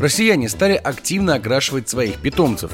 [0.00, 2.70] Россияне стали активно окрашивать своих питомцев.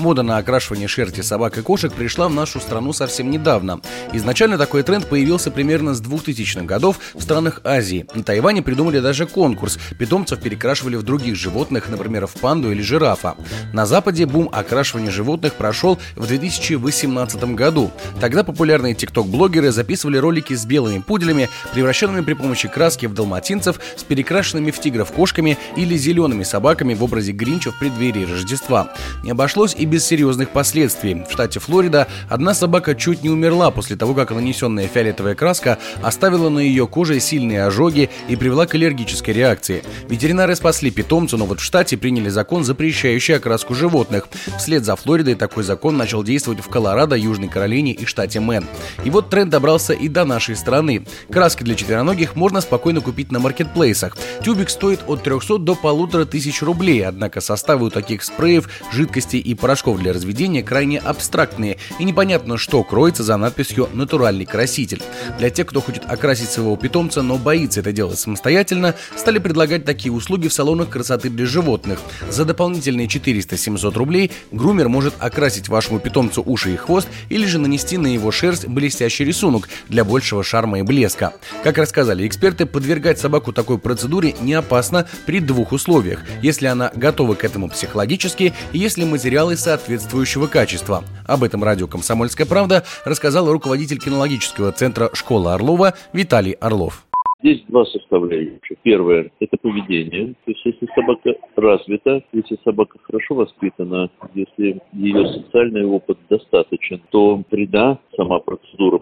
[0.00, 3.80] Мода на окрашивание шерсти собак и кошек пришла в нашу страну совсем недавно.
[4.12, 8.06] Изначально такой тренд появился примерно с 2000-х годов в странах Азии.
[8.14, 9.78] На Тайване придумали даже конкурс.
[10.00, 13.36] Питомцев перекрашивали в других животных, например, в панду или жирафа.
[13.72, 17.92] На Западе бум окрашивания животных прошел в 2018 году.
[18.20, 24.02] Тогда популярные тикток-блогеры записывали ролики с белыми пуделями, превращенными при помощи краски в далматинцев, с
[24.02, 28.88] перекрашенными в тигров кошками или зелеными собаками собаками в образе Гринча в преддверии Рождества.
[29.22, 31.22] Не обошлось и без серьезных последствий.
[31.28, 36.48] В штате Флорида одна собака чуть не умерла после того, как нанесенная фиолетовая краска оставила
[36.48, 39.82] на ее коже сильные ожоги и привела к аллергической реакции.
[40.08, 44.28] Ветеринары спасли питомцу, но вот в штате приняли закон, запрещающий окраску животных.
[44.56, 48.64] Вслед за Флоридой такой закон начал действовать в Колорадо, Южной Каролине и штате Мэн.
[49.04, 51.04] И вот тренд добрался и до нашей страны.
[51.30, 54.16] Краски для четвероногих можно спокойно купить на маркетплейсах.
[54.44, 59.40] Тюбик стоит от 300 до полутора тысяч тысяч рублей, однако составы у таких спреев, жидкостей
[59.40, 65.02] и порошков для разведения крайне абстрактные и непонятно, что кроется за надписью «натуральный краситель».
[65.38, 70.12] Для тех, кто хочет окрасить своего питомца, но боится это делать самостоятельно, стали предлагать такие
[70.12, 71.98] услуги в салонах красоты для животных.
[72.28, 77.96] За дополнительные 400-700 рублей грумер может окрасить вашему питомцу уши и хвост или же нанести
[77.96, 81.32] на его шерсть блестящий рисунок для большего шарма и блеска.
[81.62, 87.34] Как рассказали эксперты, подвергать собаку такой процедуре не опасно при двух условиях если она готова
[87.34, 91.02] к этому психологически и если материалы соответствующего качества.
[91.26, 97.06] Об этом радио «Комсомольская правда» рассказал руководитель кинологического центра «Школа Орлова» Виталий Орлов.
[97.42, 98.78] Здесь два составляющих.
[98.82, 100.28] Первое– это поведение.
[100.46, 107.42] То есть, если собака развита, если собака хорошо воспитана, если ее социальный опыт достаточен, то
[107.50, 108.96] вреда сама процедура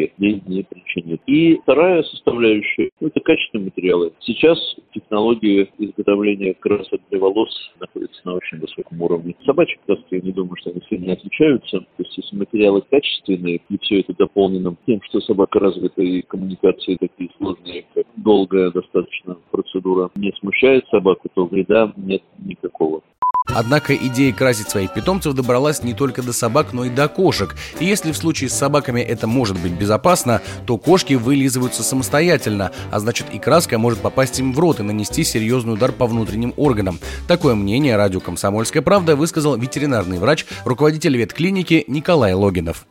[0.00, 1.20] покраски ей не причинит.
[1.26, 4.12] И вторая составляющая ну,– это качественные материалы.
[4.20, 4.58] Сейчас
[4.94, 7.50] технологии изготовления красок для волос
[7.80, 9.34] находятся на очень высоком уровне.
[9.44, 11.80] Собачьи краски, я не думаю, что они сильно отличаются.
[11.80, 16.96] То есть, если материалы качественные, и все это дополнено тем, что собака развита, и коммуникации
[16.96, 17.84] такие сложные,
[18.16, 22.69] долгая достаточно процедура не смущает собаку, то вреда нет никакого.
[23.54, 27.56] Однако идея красить своих питомцев добралась не только до собак, но и до кошек.
[27.80, 33.00] И если в случае с собаками это может быть безопасно, то кошки вылизываются самостоятельно, а
[33.00, 37.00] значит и краска может попасть им в рот и нанести серьезный удар по внутренним органам.
[37.26, 42.86] Такое мнение радио «Комсомольская правда» высказал ветеринарный врач, руководитель ветклиники Николай Логинов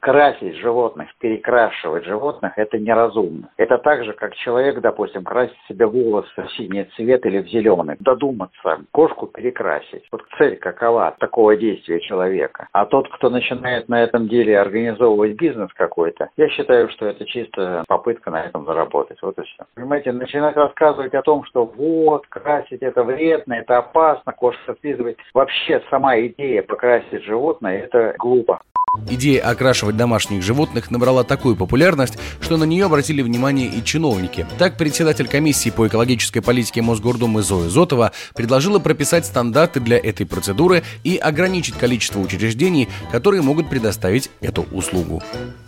[0.00, 3.50] красить животных, перекрашивать животных, это неразумно.
[3.56, 7.96] Это так же, как человек, допустим, красит себе волосы в синий цвет или в зеленый.
[8.00, 10.06] Додуматься, кошку перекрасить.
[10.10, 12.68] Вот цель какова такого действия человека.
[12.72, 17.84] А тот, кто начинает на этом деле организовывать бизнес какой-то, я считаю, что это чисто
[17.86, 19.18] попытка на этом заработать.
[19.22, 19.64] Вот и все.
[19.74, 25.18] Понимаете, начинать рассказывать о том, что вот, красить это вредно, это опасно, кошка слизывает.
[25.34, 28.60] Вообще сама идея покрасить животное, это глупо.
[29.08, 34.46] Идея окрашивать домашних животных набрала такую популярность, что на нее обратили внимание и чиновники.
[34.58, 40.82] Так, председатель комиссии по экологической политике Мосгордумы Зоя Зотова предложила прописать стандарты для этой процедуры
[41.04, 45.22] и ограничить количество учреждений, которые могут предоставить эту услугу.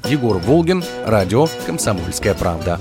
[0.09, 2.81] Егор Волгин, радио «Комсомольская правда».